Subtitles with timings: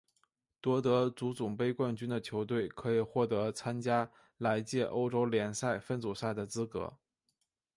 [0.61, 6.97] 夺得足总杯冠军的球队可以获得参加来届欧洲联赛分组赛的资格。